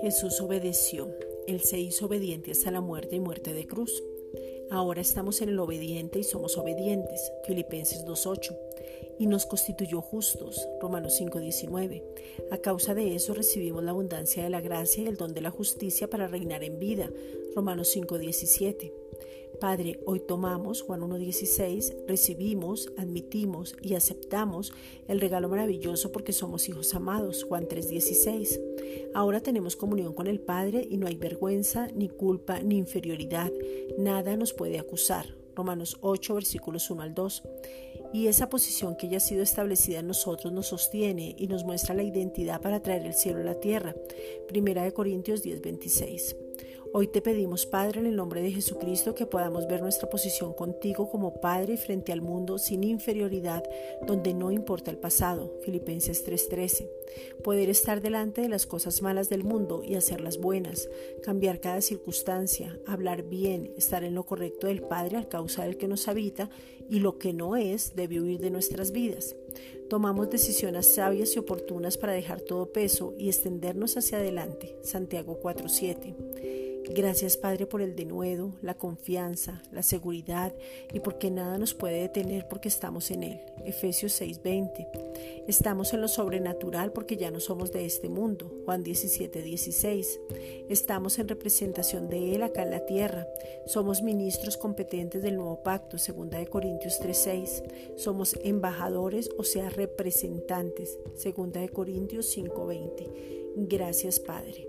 [0.00, 1.08] Jesús obedeció.
[1.46, 4.02] Él se hizo obediente hasta la muerte y muerte de cruz.
[4.70, 7.32] Ahora estamos en el obediente y somos obedientes.
[7.46, 8.73] Filipenses 2.8.
[9.18, 10.68] Y nos constituyó justos.
[10.80, 12.02] Romanos 5.19.
[12.50, 15.50] A causa de eso recibimos la abundancia de la gracia y el don de la
[15.50, 17.10] justicia para reinar en vida.
[17.54, 18.92] Romanos 5.17.
[19.60, 24.72] Padre, hoy tomamos, Juan 1.16, recibimos, admitimos y aceptamos
[25.06, 28.60] el regalo maravilloso porque somos hijos amados, Juan 3.16.
[29.14, 33.52] Ahora tenemos comunión con el Padre y no hay vergüenza, ni culpa, ni inferioridad.
[33.96, 35.26] Nada nos puede acusar.
[35.54, 37.42] Romanos 8, versículos 1 al 2.
[38.14, 41.96] Y esa posición que ya ha sido establecida en nosotros nos sostiene y nos muestra
[41.96, 43.92] la identidad para traer el cielo a la tierra.
[44.46, 46.36] Primera de Corintios 10, 26.
[46.96, 51.10] Hoy te pedimos, Padre, en el nombre de Jesucristo, que podamos ver nuestra posición contigo
[51.10, 53.64] como Padre frente al mundo sin inferioridad,
[54.06, 55.58] donde no importa el pasado.
[55.64, 56.88] Filipenses 3:13.
[57.42, 60.88] Poder estar delante de las cosas malas del mundo y hacerlas buenas,
[61.20, 65.88] cambiar cada circunstancia, hablar bien, estar en lo correcto del Padre al causa del que
[65.88, 66.48] nos habita
[66.88, 69.34] y lo que no es debe huir de nuestras vidas.
[69.90, 74.76] Tomamos decisiones sabias y oportunas para dejar todo peso y extendernos hacia adelante.
[74.82, 76.63] Santiago 4:7.
[76.90, 80.52] Gracias Padre por el denuedo, la confianza, la seguridad
[80.92, 83.40] y porque nada nos puede detener porque estamos en Él.
[83.64, 84.86] Efesios 6:20.
[85.48, 88.52] Estamos en lo sobrenatural porque ya no somos de este mundo.
[88.64, 90.20] Juan 17:16.
[90.68, 93.26] Estamos en representación de Él acá en la tierra.
[93.66, 95.96] Somos ministros competentes del nuevo pacto.
[95.96, 97.62] 2 Corintios 3:6.
[97.96, 100.98] Somos embajadores, o sea, representantes.
[101.16, 103.08] 2 Corintios 5:20.
[103.56, 104.68] Gracias Padre.